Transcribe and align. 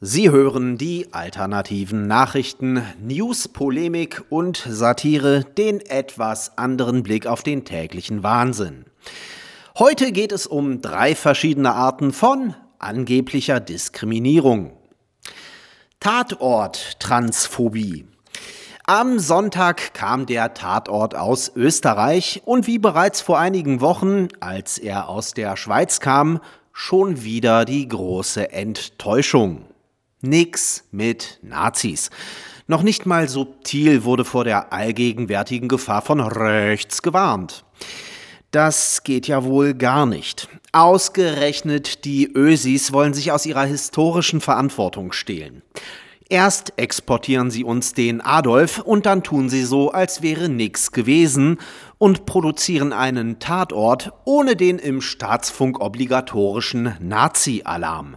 Sie 0.00 0.30
hören 0.30 0.78
die 0.78 1.12
alternativen 1.12 2.06
Nachrichten, 2.06 2.84
News, 3.00 3.48
Polemik 3.48 4.22
und 4.30 4.64
Satire, 4.68 5.42
den 5.42 5.80
etwas 5.80 6.56
anderen 6.56 7.02
Blick 7.02 7.26
auf 7.26 7.42
den 7.42 7.64
täglichen 7.64 8.22
Wahnsinn. 8.22 8.84
Heute 9.76 10.12
geht 10.12 10.30
es 10.30 10.46
um 10.46 10.82
drei 10.82 11.16
verschiedene 11.16 11.74
Arten 11.74 12.12
von 12.12 12.54
angeblicher 12.78 13.58
Diskriminierung. 13.58 14.76
Tatort 15.98 17.00
Transphobie. 17.00 18.06
Am 18.86 19.18
Sonntag 19.18 19.94
kam 19.94 20.26
der 20.26 20.54
Tatort 20.54 21.16
aus 21.16 21.50
Österreich 21.56 22.42
und 22.44 22.68
wie 22.68 22.78
bereits 22.78 23.20
vor 23.20 23.40
einigen 23.40 23.80
Wochen, 23.80 24.28
als 24.38 24.78
er 24.78 25.08
aus 25.08 25.34
der 25.34 25.56
Schweiz 25.56 25.98
kam, 25.98 26.38
schon 26.72 27.24
wieder 27.24 27.64
die 27.64 27.88
große 27.88 28.52
Enttäuschung. 28.52 29.64
Nix 30.20 30.84
mit 30.90 31.38
Nazis. 31.42 32.10
Noch 32.66 32.82
nicht 32.82 33.06
mal 33.06 33.28
subtil 33.28 34.04
wurde 34.04 34.24
vor 34.24 34.44
der 34.44 34.72
allgegenwärtigen 34.72 35.68
Gefahr 35.68 36.02
von 36.02 36.20
rechts 36.20 37.02
gewarnt. 37.02 37.64
Das 38.50 39.04
geht 39.04 39.28
ja 39.28 39.44
wohl 39.44 39.74
gar 39.74 40.06
nicht. 40.06 40.48
Ausgerechnet 40.72 42.04
die 42.04 42.26
Ösis 42.32 42.92
wollen 42.92 43.14
sich 43.14 43.30
aus 43.30 43.46
ihrer 43.46 43.64
historischen 43.64 44.40
Verantwortung 44.40 45.12
stehlen. 45.12 45.62
Erst 46.28 46.74
exportieren 46.76 47.50
sie 47.50 47.64
uns 47.64 47.94
den 47.94 48.20
Adolf 48.20 48.80
und 48.80 49.06
dann 49.06 49.22
tun 49.22 49.48
sie 49.48 49.64
so, 49.64 49.92
als 49.92 50.20
wäre 50.20 50.48
nix 50.48 50.92
gewesen 50.92 51.58
und 51.96 52.26
produzieren 52.26 52.92
einen 52.92 53.38
Tatort 53.38 54.12
ohne 54.24 54.56
den 54.56 54.78
im 54.78 55.00
Staatsfunk 55.00 55.80
obligatorischen 55.80 56.96
Nazi-Alarm. 57.00 58.16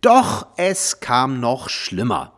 Doch 0.00 0.46
es 0.56 1.00
kam 1.00 1.40
noch 1.40 1.68
schlimmer. 1.68 2.32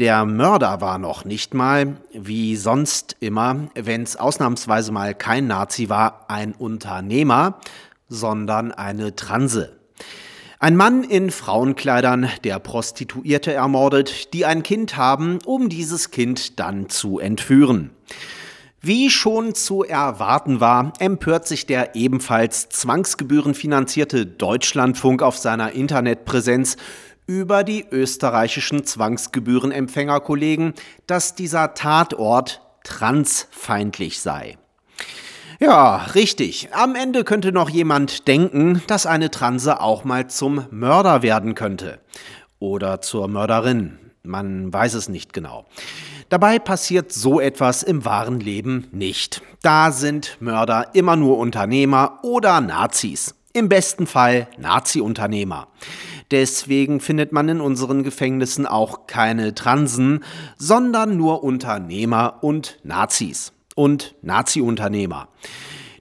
Der 0.00 0.24
Mörder 0.24 0.80
war 0.80 0.98
noch 0.98 1.24
nicht 1.24 1.54
mal, 1.54 1.96
wie 2.12 2.56
sonst 2.56 3.16
immer, 3.20 3.68
wenn 3.74 4.02
es 4.02 4.16
ausnahmsweise 4.16 4.90
mal 4.90 5.14
kein 5.14 5.46
Nazi 5.46 5.88
war, 5.88 6.26
ein 6.28 6.54
Unternehmer, 6.54 7.60
sondern 8.08 8.72
eine 8.72 9.14
Transe. 9.14 9.78
Ein 10.60 10.74
Mann 10.74 11.04
in 11.04 11.30
Frauenkleidern, 11.30 12.30
der 12.42 12.58
Prostituierte 12.58 13.52
ermordet, 13.52 14.34
die 14.34 14.44
ein 14.44 14.64
Kind 14.64 14.96
haben, 14.96 15.38
um 15.44 15.68
dieses 15.68 16.10
Kind 16.10 16.58
dann 16.58 16.88
zu 16.88 17.20
entführen. 17.20 17.90
Wie 18.80 19.10
schon 19.10 19.56
zu 19.56 19.82
erwarten 19.82 20.60
war, 20.60 20.92
empört 21.00 21.48
sich 21.48 21.66
der 21.66 21.96
ebenfalls 21.96 22.68
zwangsgebührenfinanzierte 22.68 24.24
Deutschlandfunk 24.24 25.20
auf 25.20 25.36
seiner 25.36 25.72
Internetpräsenz 25.72 26.76
über 27.26 27.64
die 27.64 27.84
österreichischen 27.90 28.84
Zwangsgebührenempfängerkollegen, 28.84 30.74
dass 31.08 31.34
dieser 31.34 31.74
Tatort 31.74 32.62
transfeindlich 32.84 34.20
sei. 34.20 34.56
Ja, 35.58 35.96
richtig. 36.14 36.68
Am 36.72 36.94
Ende 36.94 37.24
könnte 37.24 37.50
noch 37.50 37.68
jemand 37.70 38.28
denken, 38.28 38.80
dass 38.86 39.06
eine 39.06 39.28
Transe 39.32 39.80
auch 39.80 40.04
mal 40.04 40.28
zum 40.28 40.66
Mörder 40.70 41.22
werden 41.22 41.56
könnte. 41.56 41.98
Oder 42.60 43.00
zur 43.00 43.26
Mörderin. 43.26 44.07
Man 44.28 44.72
weiß 44.72 44.94
es 44.94 45.08
nicht 45.08 45.32
genau. 45.32 45.66
Dabei 46.28 46.58
passiert 46.58 47.12
so 47.12 47.40
etwas 47.40 47.82
im 47.82 48.04
wahren 48.04 48.38
Leben 48.38 48.86
nicht. 48.92 49.42
Da 49.62 49.90
sind 49.90 50.36
Mörder 50.40 50.94
immer 50.94 51.16
nur 51.16 51.38
Unternehmer 51.38 52.20
oder 52.22 52.60
Nazis. 52.60 53.34
Im 53.54 53.68
besten 53.68 54.06
Fall 54.06 54.46
Nazi-Unternehmer. 54.58 55.68
Deswegen 56.30 57.00
findet 57.00 57.32
man 57.32 57.48
in 57.48 57.62
unseren 57.62 58.02
Gefängnissen 58.02 58.66
auch 58.66 59.06
keine 59.06 59.54
Transen, 59.54 60.22
sondern 60.58 61.16
nur 61.16 61.42
Unternehmer 61.42 62.38
und 62.42 62.78
Nazis 62.84 63.52
und 63.74 64.14
Nazi-Unternehmer 64.22 65.28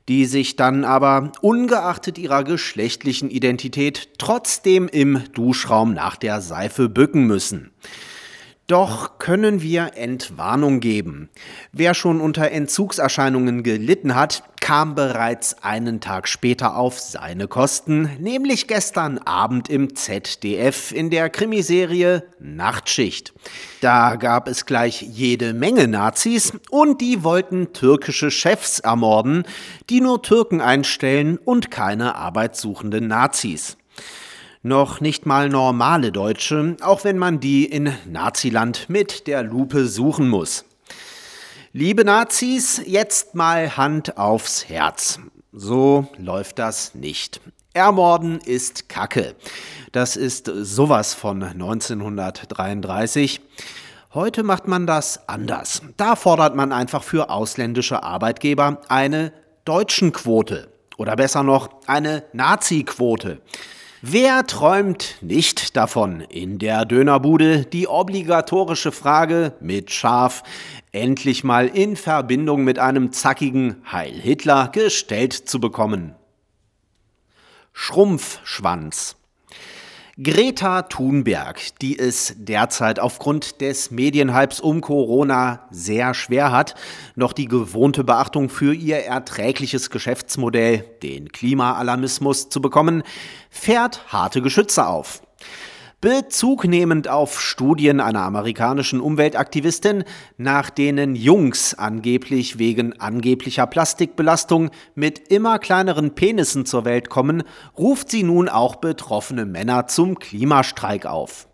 die 0.07 0.25
sich 0.25 0.55
dann 0.55 0.85
aber 0.85 1.33
ungeachtet 1.41 2.17
ihrer 2.17 2.43
geschlechtlichen 2.43 3.29
Identität 3.29 4.17
trotzdem 4.17 4.87
im 4.87 5.21
Duschraum 5.33 5.93
nach 5.93 6.15
der 6.15 6.41
Seife 6.41 6.87
bücken 6.87 7.27
müssen. 7.27 7.71
Doch 8.67 9.17
können 9.17 9.61
wir 9.61 9.91
Entwarnung 9.95 10.81
geben. 10.81 11.29
Wer 11.71 11.93
schon 11.93 12.19
unter 12.19 12.51
Entzugserscheinungen 12.51 13.63
gelitten 13.63 14.13
hat, 14.13 14.43
kam 14.59 14.93
bereits 14.93 15.63
einen 15.63 16.01
Tag 16.01 16.27
später 16.27 16.75
auf 16.75 16.99
seine 16.99 17.47
Kosten, 17.47 18.09
nämlich 18.19 18.67
gestern 18.67 19.19
Abend 19.19 19.69
im 19.69 19.95
ZDF 19.95 20.91
in 20.91 21.09
der 21.09 21.29
Krimiserie 21.29 22.25
Nachtschicht. 22.39 23.33
Da 23.79 24.17
gab 24.17 24.49
es 24.49 24.65
gleich 24.65 25.01
jede 25.01 25.53
Menge 25.53 25.87
Nazis 25.87 26.51
und 26.69 26.99
die 26.99 27.23
wollten 27.23 27.71
türkische 27.71 28.31
Chefs 28.31 28.79
ermorden, 28.79 29.45
die 29.89 30.01
nur 30.01 30.21
Türken 30.21 30.59
einstellen 30.59 31.37
und 31.37 31.71
keine 31.71 32.15
arbeitssuchenden 32.15 33.07
Nazis 33.07 33.77
noch 34.67 35.01
nicht 35.01 35.25
mal 35.25 35.49
normale 35.49 36.11
Deutsche, 36.11 36.77
auch 36.81 37.03
wenn 37.03 37.17
man 37.17 37.39
die 37.39 37.65
in 37.65 37.93
Naziland 38.05 38.89
mit 38.89 39.27
der 39.27 39.43
Lupe 39.43 39.87
suchen 39.87 40.29
muss. 40.29 40.65
Liebe 41.73 42.03
Nazis, 42.05 42.81
jetzt 42.85 43.35
mal 43.35 43.77
Hand 43.77 44.17
aufs 44.17 44.67
Herz. 44.69 45.19
So 45.51 46.07
läuft 46.17 46.59
das 46.59 46.93
nicht. 46.95 47.41
Ermorden 47.73 48.39
ist 48.39 48.89
Kacke. 48.89 49.35
Das 49.91 50.15
ist 50.15 50.51
sowas 50.53 51.13
von 51.13 51.43
1933. 51.43 53.41
Heute 54.13 54.43
macht 54.43 54.67
man 54.67 54.87
das 54.87 55.27
anders. 55.29 55.81
Da 55.97 56.15
fordert 56.15 56.55
man 56.55 56.71
einfach 56.71 57.03
für 57.03 57.29
ausländische 57.29 58.03
Arbeitgeber 58.03 58.81
eine 58.89 59.31
Deutschenquote 59.65 60.69
oder 60.97 61.15
besser 61.15 61.43
noch 61.43 61.69
eine 61.85 62.23
Nazi-Quote. 62.33 63.41
Wer 64.03 64.45
träumt 64.45 65.15
nicht 65.21 65.75
davon, 65.75 66.21
in 66.21 66.59
der 66.59 66.85
Dönerbude 66.85 67.65
die 67.65 67.87
obligatorische 67.87 68.91
Frage 68.91 69.53
mit 69.59 69.89
Schaf 69.89 70.43
endlich 70.91 71.43
mal 71.43 71.67
in 71.67 71.95
Verbindung 71.95 72.63
mit 72.63 72.77
einem 72.77 73.11
zackigen 73.11 73.81
Heil 73.91 74.13
Hitler 74.13 74.67
gestellt 74.67 75.33
zu 75.33 75.59
bekommen? 75.59 76.13
Schrumpfschwanz. 77.73 79.15
Greta 80.19 80.81
Thunberg, 80.81 81.77
die 81.79 81.99
es 81.99 82.33
derzeit 82.39 82.99
aufgrund 82.99 83.61
des 83.61 83.91
Medienhypes 83.91 84.59
um 84.59 84.81
Corona 84.81 85.67
sehr 85.69 86.15
schwer 86.15 86.51
hat, 86.51 86.73
noch 87.13 87.33
die 87.33 87.47
gewohnte 87.47 88.03
Beachtung 88.03 88.49
für 88.49 88.73
ihr 88.73 88.97
erträgliches 88.97 89.91
Geschäftsmodell, 89.91 90.85
den 91.03 91.31
Klimaalarmismus, 91.31 92.49
zu 92.49 92.61
bekommen, 92.61 93.03
fährt 93.51 94.11
harte 94.11 94.41
Geschütze 94.41 94.87
auf. 94.87 95.21
Bezug 95.99 96.65
nehmend 96.65 97.07
auf 97.07 97.41
Studien 97.41 97.99
einer 97.99 98.21
amerikanischen 98.21 99.01
Umweltaktivistin, 99.01 100.03
nach 100.37 100.69
denen 100.69 101.15
Jungs 101.15 101.73
angeblich 101.73 102.59
wegen 102.59 102.99
angeblicher 102.99 103.65
Plastikbelastung 103.65 104.69
mit 104.93 105.29
immer 105.29 105.57
kleineren 105.57 106.13
Penissen 106.13 106.67
zur 106.67 106.85
Welt 106.85 107.09
kommen, 107.09 107.41
ruft 107.75 108.11
sie 108.11 108.21
nun 108.21 108.47
auch 108.47 108.75
betroffene 108.75 109.47
Männer 109.47 109.87
zum 109.87 110.19
Klimastreik 110.19 111.07
auf. 111.07 111.47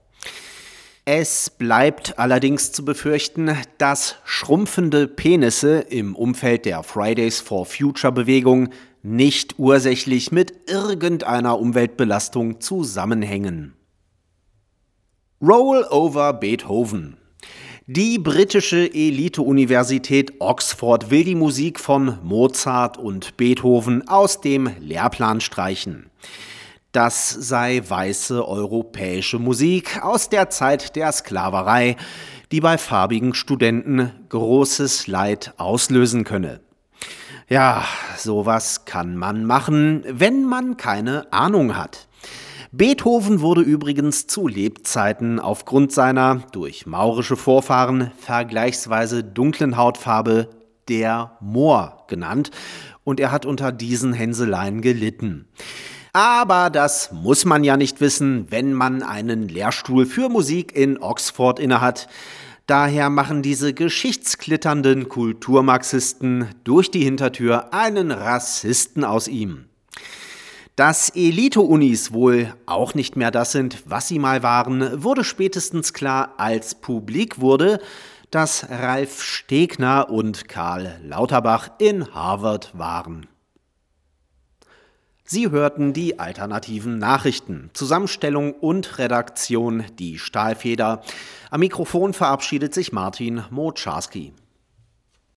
Es 1.05 1.49
bleibt 1.49 2.19
allerdings 2.19 2.73
zu 2.73 2.83
befürchten, 2.83 3.57
dass 3.77 4.17
schrumpfende 4.25 5.07
Penisse 5.07 5.79
im 5.79 6.17
Umfeld 6.17 6.65
der 6.65 6.83
Fridays 6.83 7.39
for 7.39 7.65
Future 7.65 8.11
Bewegung 8.11 8.69
nicht 9.03 9.57
ursächlich 9.57 10.33
mit 10.33 10.69
irgendeiner 10.69 11.59
Umweltbelastung 11.59 12.59
zusammenhängen. 12.59 13.75
Roll 15.45 15.85
over 15.89 16.31
Beethoven. 16.31 17.18
Die 17.85 18.18
britische 18.18 18.85
Elite-Universität 18.94 20.35
Oxford 20.39 21.12
will 21.12 21.25
die 21.25 21.35
Musik 21.35 21.81
von 21.81 22.18
Mozart 22.23 22.97
und 22.97 23.35
Beethoven 23.35 24.07
aus 24.07 24.39
dem 24.39 24.69
Lehrplan 24.79 25.41
streichen. 25.41 26.09
Das 26.94 27.29
sei 27.29 27.81
weiße 27.85 28.47
europäische 28.47 29.38
Musik 29.38 30.01
aus 30.01 30.29
der 30.29 30.50
Zeit 30.50 30.95
der 30.95 31.12
Sklaverei, 31.12 31.97
die 32.53 32.62
bei 32.62 32.77
farbigen 32.77 33.33
Studenten 33.33 34.13
großes 34.29 35.07
Leid 35.07 35.56
auslösen 35.57 36.23
könne. 36.23 36.62
Ja, 37.50 37.83
sowas 38.15 38.85
kann 38.85 39.18
man 39.18 39.44
machen, 39.44 40.06
wenn 40.07 40.45
man 40.45 40.77
keine 40.77 41.33
Ahnung 41.33 41.75
hat. 41.75 42.07
Beethoven 42.75 43.41
wurde 43.41 43.61
übrigens 43.61 44.25
zu 44.25 44.47
Lebzeiten 44.47 45.39
aufgrund 45.39 45.91
seiner 45.91 46.41
durch 46.53 46.87
maurische 46.87 47.37
Vorfahren 47.37 48.09
vergleichsweise 48.17 49.23
dunklen 49.23 49.77
Hautfarbe 49.77 50.49
der 50.87 51.37
Moor 51.39 52.03
genannt 52.07 52.49
und 53.03 53.19
er 53.19 53.31
hat 53.31 53.45
unter 53.45 53.71
diesen 53.71 54.11
Hänseleien 54.11 54.81
gelitten. 54.81 55.47
Aber 56.13 56.71
das 56.71 57.11
muss 57.11 57.45
man 57.45 57.63
ja 57.63 57.77
nicht 57.77 58.01
wissen, 58.01 58.47
wenn 58.49 58.73
man 58.73 59.03
einen 59.03 59.47
Lehrstuhl 59.47 60.07
für 60.07 60.27
Musik 60.27 60.75
in 60.75 60.97
Oxford 60.97 61.59
innehat. 61.59 62.07
Daher 62.65 63.11
machen 63.11 63.43
diese 63.43 63.75
geschichtsklitternden 63.75 65.09
Kulturmarxisten 65.09 66.47
durch 66.63 66.89
die 66.89 67.03
Hintertür 67.03 67.71
einen 67.71 68.09
Rassisten 68.09 69.03
aus 69.03 69.27
ihm. 69.27 69.65
Dass 70.75 71.09
Elite-Unis 71.09 72.13
wohl 72.13 72.51
auch 72.65 72.95
nicht 72.95 73.15
mehr 73.15 73.29
das 73.29 73.51
sind, 73.51 73.83
was 73.85 74.07
sie 74.07 74.17
mal 74.17 74.41
waren, 74.41 75.03
wurde 75.03 75.23
spätestens 75.23 75.93
klar, 75.93 76.33
als 76.37 76.73
publik 76.73 77.39
wurde, 77.39 77.79
dass 78.31 78.67
Ralf 78.67 79.21
Stegner 79.21 80.09
und 80.09 80.49
Karl 80.49 80.99
Lauterbach 81.03 81.69
in 81.77 82.11
Harvard 82.15 82.71
waren. 82.75 83.27
Sie 85.23 85.51
hörten 85.51 85.93
die 85.93 86.17
alternativen 86.17 86.97
Nachrichten. 86.97 87.69
Zusammenstellung 87.73 88.53
und 88.53 88.97
Redaktion 88.97 89.83
die 89.99 90.17
Stahlfeder. 90.17 91.03
Am 91.51 91.59
Mikrofon 91.59 92.13
verabschiedet 92.13 92.73
sich 92.73 92.91
Martin 92.91 93.43
Moczarski. 93.51 94.33